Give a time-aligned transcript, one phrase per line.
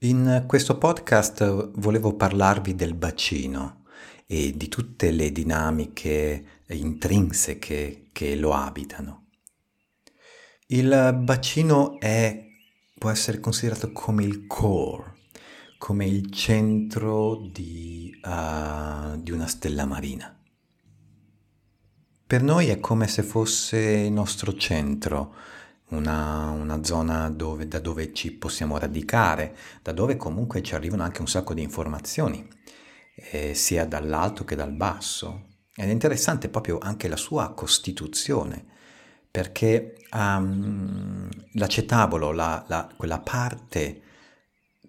[0.00, 3.84] In questo podcast volevo parlarvi del bacino
[4.26, 9.26] e di tutte le dinamiche intrinseche che lo abitano.
[10.68, 12.42] Il bacino è,
[12.96, 15.07] può essere considerato come il core,
[15.78, 20.36] come il centro di, uh, di una stella marina.
[22.26, 25.34] Per noi è come se fosse il nostro centro,
[25.90, 31.22] una, una zona dove, da dove ci possiamo radicare, da dove comunque ci arrivano anche
[31.22, 32.46] un sacco di informazioni,
[33.30, 35.46] eh, sia dall'alto che dal basso.
[35.74, 38.66] Ed è interessante proprio anche la sua costituzione,
[39.30, 44.02] perché um, l'acetabolo, la, la, quella parte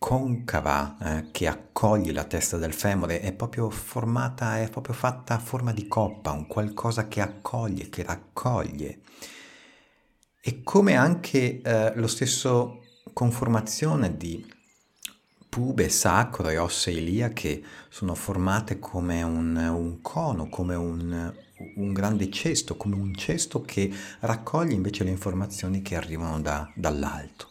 [0.00, 5.38] concava eh, che accoglie la testa del femore è proprio formata, è proprio fatta a
[5.38, 9.00] forma di coppa, un qualcosa che accoglie, che raccoglie.
[10.40, 14.42] E come anche eh, lo stesso conformazione di
[15.50, 21.30] pube, sacro e ossa iliache sono formate come un, un cono, come un,
[21.76, 27.50] un, grande cesto, come un cesto che raccoglie invece le informazioni che arrivano da, dall'alto.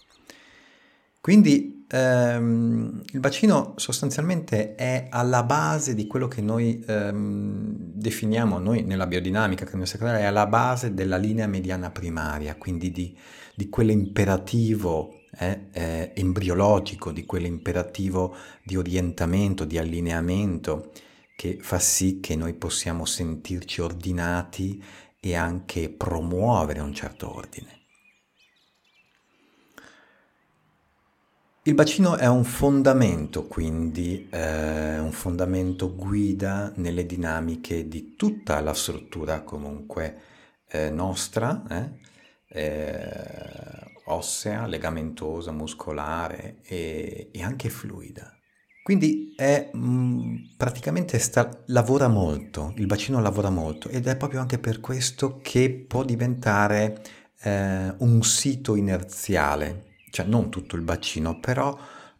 [1.21, 8.83] Quindi ehm, il bacino sostanzialmente è alla base di quello che noi ehm, definiamo, noi
[8.83, 13.15] nella biodinamica craniosacrale, è alla base della linea mediana primaria, quindi di,
[13.55, 20.91] di quell'imperativo eh, eh, embriologico, di quell'imperativo di orientamento, di allineamento
[21.35, 24.83] che fa sì che noi possiamo sentirci ordinati
[25.19, 27.78] e anche promuovere un certo ordine.
[31.63, 38.73] Il bacino è un fondamento, quindi eh, un fondamento guida nelle dinamiche di tutta la
[38.73, 40.21] struttura comunque
[40.67, 41.99] eh, nostra, eh,
[42.47, 48.33] eh ossea, legamentosa, muscolare e, e anche fluida.
[48.83, 54.39] Quindi è mh, mm, praticamente sta, lavora molto, il bacino lavora molto ed è proprio
[54.39, 57.01] anche per questo che può diventare
[57.41, 61.77] eh, un sito inerziale, cioè non tutto il bacino, però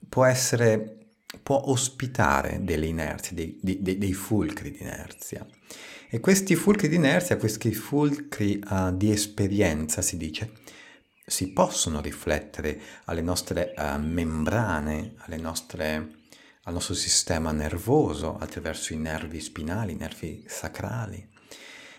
[0.08, 1.12] può essere,
[1.42, 5.46] può ospitare delle inerzie, dei, dei, dei fulcri di inerzia.
[6.10, 10.54] E questi fulcri di inerzia, questi fulcri uh, di esperienza, si dice,
[11.24, 16.22] si possono riflettere alle nostre uh, membrane, alle nostre,
[16.64, 21.28] al nostro sistema nervoso attraverso i nervi spinali, i nervi sacrali.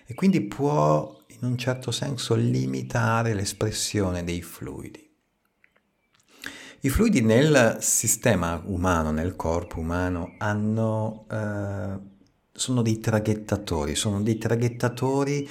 [0.06, 5.09] E quindi può in un certo senso limitare l'espressione dei fluidi.
[6.82, 11.98] I fluidi nel sistema umano, nel corpo umano, hanno, eh,
[12.52, 15.46] sono dei traghettatori, sono dei traghettatori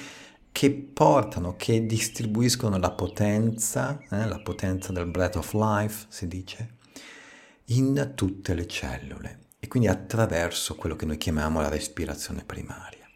[0.50, 6.78] che portano, che distribuiscono la potenza, eh, la potenza del breath of life, si dice,
[7.66, 13.08] in tutte le cellule e quindi attraverso quello che noi chiamiamo la respirazione primaria.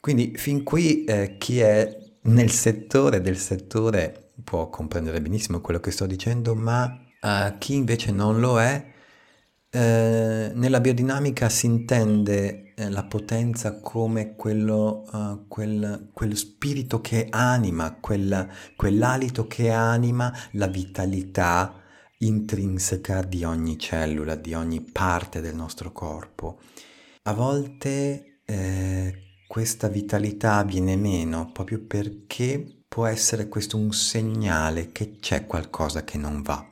[0.00, 5.90] Quindi fin qui eh, chi è nel settore del settore può comprendere benissimo quello che
[5.90, 8.92] sto dicendo, ma a chi invece non lo è,
[9.70, 17.28] eh, nella biodinamica si intende eh, la potenza come quello, uh, quel, quello, spirito che
[17.30, 21.80] anima, quel, quell'alito che anima la vitalità
[22.18, 26.60] intrinseca di ogni cellula, di ogni parte del nostro corpo.
[27.22, 29.14] A volte eh,
[29.46, 36.18] questa vitalità viene meno proprio perché può essere questo un segnale che c'è qualcosa che
[36.18, 36.62] non va.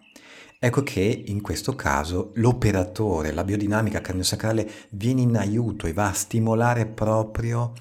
[0.59, 6.13] Ecco che in questo caso l'operatore, la biodinamica cardiosacrale viene in aiuto e va a
[6.13, 7.73] stimolare proprio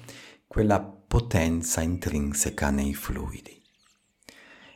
[0.46, 3.62] quella potenza intrinseca nei fluidi.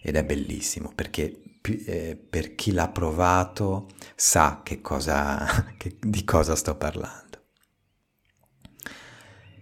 [0.02, 6.54] Ed è bellissimo perché eh, per chi l'ha provato sa che cosa, che, di cosa
[6.54, 7.22] sto parlando.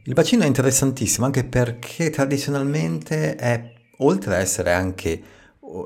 [0.07, 5.23] Il bacino è interessantissimo anche perché tradizionalmente è oltre a essere anche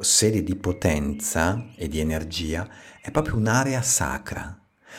[0.01, 2.69] sede di potenza e di energia,
[3.01, 4.59] è proprio un'area sacra.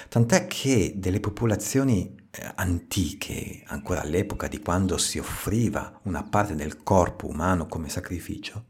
[0.09, 6.83] Tant'è che delle popolazioni eh, antiche, ancora all'epoca di quando si offriva una parte del
[6.83, 8.65] corpo umano come sacrificio,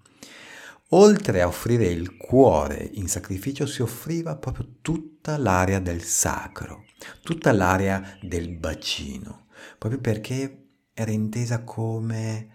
[0.89, 6.85] oltre a offrire il cuore in sacrificio, si offriva proprio tutta l'area del sacro,
[7.21, 9.47] tutta l'area del bacino,
[9.77, 10.63] proprio perché
[10.93, 12.49] era intesa come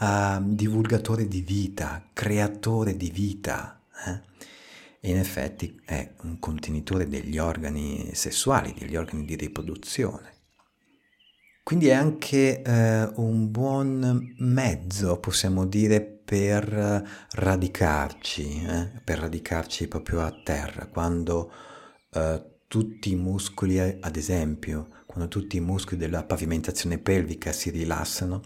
[0.00, 3.80] uh, divulgatore di vita, creatore di vita.
[4.06, 4.32] Eh?
[5.04, 10.32] in effetti è un contenitore degli organi sessuali, degli organi di riproduzione.
[11.62, 18.90] Quindi è anche eh, un buon mezzo, possiamo dire, per radicarci, eh?
[19.02, 21.50] per radicarci proprio a terra, quando
[22.10, 28.42] eh, tutti i muscoli, ad esempio, quando tutti i muscoli della pavimentazione pelvica si rilassano,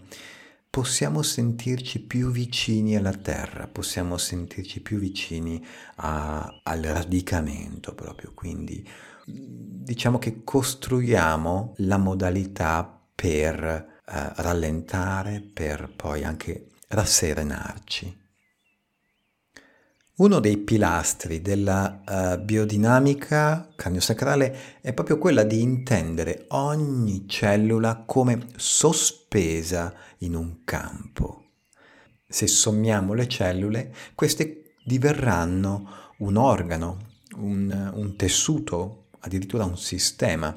[0.69, 5.65] possiamo sentirci più vicini alla terra, possiamo sentirci più vicini
[5.97, 8.87] a, al radicamento proprio, quindi
[9.25, 18.18] diciamo che costruiamo la modalità per eh, rallentare, per poi anche rasserenarci.
[20.19, 28.47] Uno dei pilastri della uh, biodinamica craniosacrale è proprio quella di intendere ogni cellula come
[28.57, 31.45] sospesa in un campo.
[32.27, 36.97] Se sommiamo le cellule, queste diverranno un organo,
[37.37, 40.53] un, un tessuto, addirittura un sistema.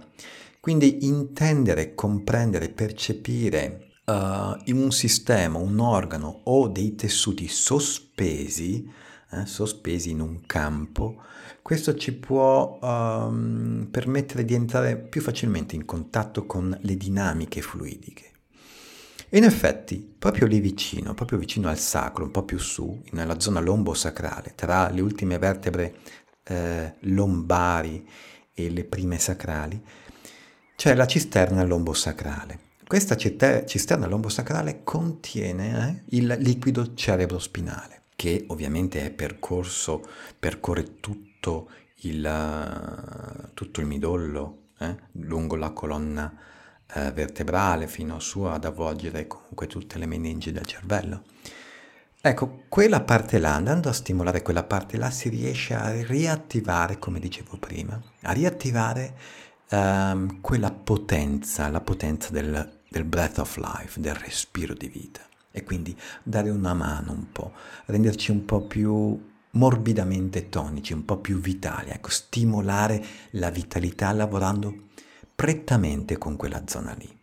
[0.59, 9.46] Quindi intendere, comprendere, percepire uh, in un sistema, un organo o dei tessuti sospesi, eh,
[9.46, 11.23] sospesi in un campo,
[11.62, 18.31] questo ci può um, permettere di entrare più facilmente in contatto con le dinamiche fluidiche.
[19.31, 23.61] In effetti, proprio lì vicino, proprio vicino al sacro, un po' più su, nella zona
[23.61, 25.94] lombosacrale, tra le ultime vertebre
[26.44, 28.06] eh, lombari
[28.52, 29.82] e le prime sacrali,
[30.76, 32.58] c'è la cisterna lombosacrale.
[32.87, 40.01] Questa cisterna lombosacrale contiene eh, il liquido cerebrospinale, che ovviamente è percorso,
[40.39, 41.69] percorre tutto
[42.03, 46.33] il, tutto il midollo, eh, lungo la colonna
[46.95, 51.25] eh, vertebrale, fino su ad avvolgere comunque tutte le meningi del cervello.
[52.21, 57.19] Ecco, quella parte là, andando a stimolare quella parte là, si riesce a riattivare, come
[57.19, 59.17] dicevo prima, a riattivare
[59.71, 65.23] um, quella potenza, la potenza del, del breath of life, del respiro di vita.
[65.52, 67.52] E quindi dare una mano un po',
[67.87, 74.88] renderci un po' più morbidamente tonici, un po' più vitali, ecco, stimolare la vitalità lavorando
[75.34, 77.20] prettamente con quella zona lì.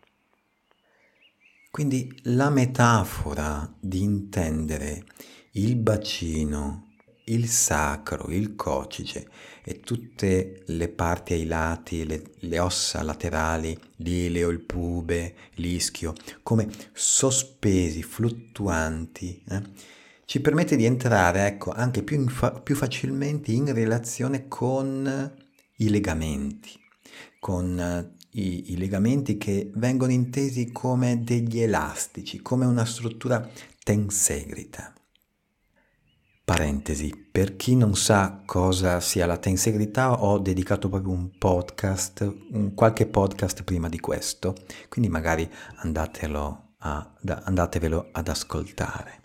[1.72, 5.06] Quindi la metafora di intendere
[5.54, 6.89] il bacino
[7.34, 9.28] il sacro, il cocige
[9.64, 16.68] e tutte le parti ai lati, le, le ossa laterali, l'ileo, il pube, l'ischio, come
[16.94, 19.62] sospesi, fluttuanti, eh,
[20.26, 25.36] ci permette di entrare ecco, anche più, fa- più facilmente in relazione con
[25.78, 26.72] i legamenti,
[27.40, 33.50] con eh, i, i, legamenti che vengono intesi come degli elastici, come una struttura
[33.84, 34.94] tensegrita.
[36.50, 42.74] Parentesi, per chi non sa cosa sia la tensegrità ho dedicato proprio un podcast, un
[42.74, 44.56] qualche podcast prima di questo,
[44.90, 45.48] quindi magari
[46.80, 49.22] a, da, andatevelo ad ascoltare.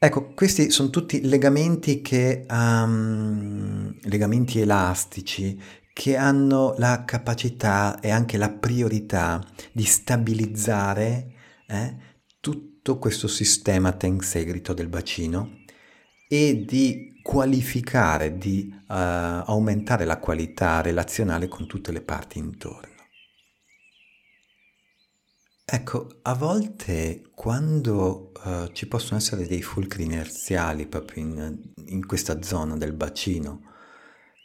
[0.00, 5.62] Ecco, questi sono tutti legamenti che, um, legamenti elastici
[5.92, 11.32] che hanno la capacità e anche la priorità di stabilizzare
[11.68, 11.96] eh,
[12.82, 15.60] tutto questo sistema tensegrito del bacino
[16.28, 22.90] e di qualificare, di uh, aumentare la qualità relazionale con tutte le parti intorno.
[25.64, 32.42] Ecco, a volte quando uh, ci possono essere dei fulcri inerziali proprio in, in, questa
[32.42, 33.60] zona del bacino,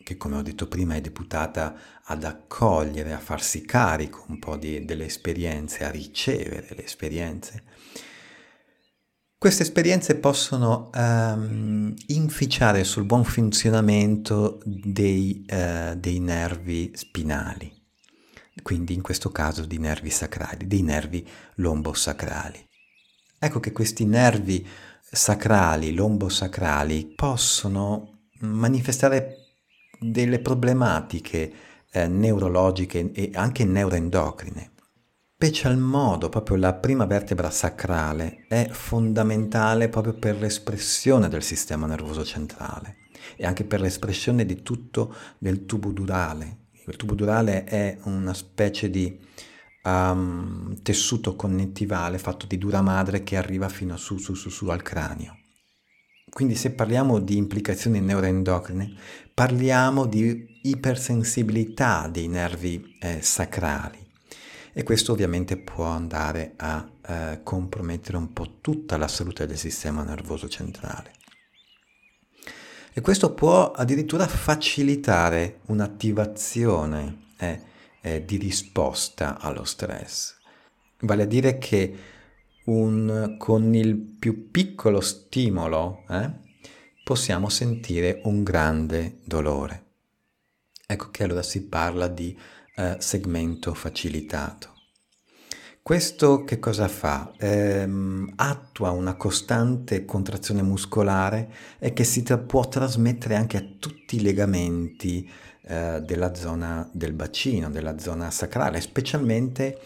[0.03, 4.85] che come ho detto prima è deputata ad accogliere, a farsi carico un po' di,
[4.85, 7.63] delle esperienze, a ricevere le esperienze,
[9.39, 17.71] queste esperienze possono um, inficiare sul buon funzionamento dei, uh, dei, nervi spinali,
[18.63, 22.67] quindi in questo caso di nervi sacrali, dei nervi lombosacrali.
[23.37, 24.67] Ecco che questi nervi
[24.99, 29.35] sacrali, lombosacrali, possono manifestare
[29.99, 31.53] delle problematiche
[31.91, 34.71] eh, neurologiche e anche neuroendocrine
[35.39, 42.25] special modo proprio la prima vertebra sacrale è fondamentale proprio per l'espressione del sistema nervoso
[42.25, 42.95] centrale
[43.35, 46.69] e anche per l'espressione di tutto del tubo durale.
[46.87, 49.15] Il tubo durale è una specie di
[49.83, 54.81] um, tessuto connettivale fatto di dura madre che arriva fino su, su, su, su al
[54.81, 55.37] cranio.
[56.31, 58.91] Quindi se parliamo di implicazioni neuroendocrine,
[59.35, 64.05] parliamo di ipersensibilità dei nervi eh, sacrali
[64.77, 70.03] e questo ovviamente può andare a eh, compromettere un po' tutta la salute del sistema
[70.03, 71.13] nervoso centrale.
[72.93, 77.61] e questo può addirittura facilitare un'attivazione eh,
[78.01, 80.35] eh, di risposta allo stress.
[80.99, 81.97] Vale a dire che
[82.65, 86.29] un, con il più piccolo stimolo eh,
[87.03, 89.85] possiamo sentire un grande dolore.
[90.85, 92.37] Ecco che allora si parla di
[92.77, 94.73] eh, segmento facilitato.
[95.81, 97.31] Questo che cosa fa?
[97.37, 104.17] Ehm, attua una costante contrazione muscolare e che si tra- può trasmettere anche a tutti
[104.17, 105.29] i legamenti
[105.61, 109.79] eh, della zona del bacino, della zona sacrale, specialmente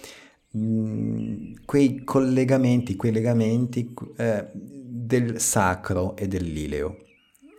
[1.66, 6.98] quei collegamenti, quei legamenti eh, del sacro e dell'ileo.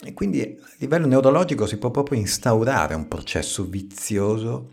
[0.05, 4.73] E quindi a livello neurologico si può proprio instaurare un processo vizioso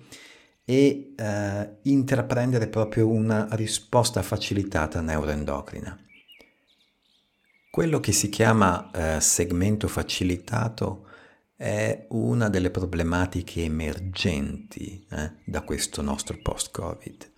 [0.70, 6.00] e eh, intraprendere proprio una risposta facilitata neuroendocrina.
[7.72, 11.08] Quello che si chiama eh, segmento facilitato
[11.56, 17.32] è una delle problematiche emergenti eh, da questo nostro post-Covid.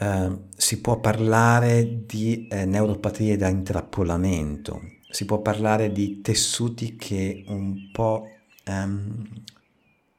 [0.00, 7.44] Uh, si può parlare di eh, neuropatie da intrappolamento, si può parlare di tessuti che
[7.48, 8.28] un po'
[8.66, 9.44] um,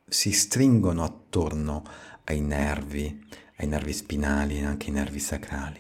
[0.10, 1.84] si stringono attorno
[2.26, 3.26] ai nervi,
[3.58, 5.80] ai nervi spinali e anche ai nervi sacrali.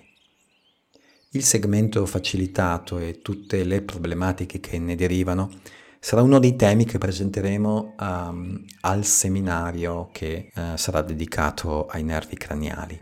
[1.32, 5.52] Il segmento facilitato e tutte le problematiche che ne derivano
[6.00, 12.36] sarà uno dei temi che presenteremo um, al seminario che uh, sarà dedicato ai nervi
[12.36, 13.00] craniali.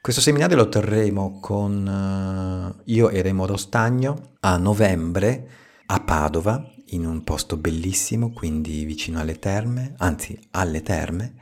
[0.00, 5.48] Questo seminario lo terremo con uh, io e Remo Rostagno a novembre
[5.86, 11.34] a Padova in un posto bellissimo, quindi vicino alle terme, anzi alle terme,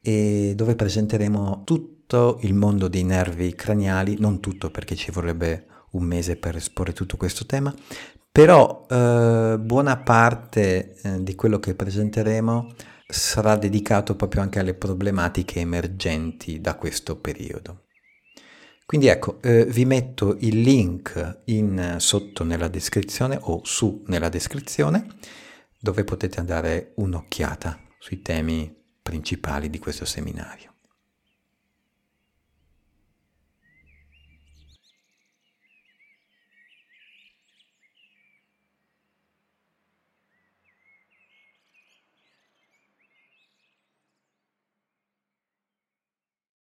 [0.00, 6.04] e dove presenteremo tutto il mondo dei nervi craniali, non tutto perché ci vorrebbe un
[6.04, 7.74] mese per esporre tutto questo tema,
[8.30, 12.72] però eh, buona parte eh, di quello che presenteremo
[13.06, 17.83] sarà dedicato proprio anche alle problematiche emergenti da questo periodo.
[18.86, 25.06] Quindi ecco, eh, vi metto il link in, sotto nella descrizione o su nella descrizione
[25.80, 30.73] dove potete andare un'occhiata sui temi principali di questo seminario.